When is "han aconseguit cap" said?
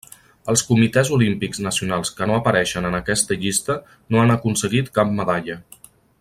4.25-5.13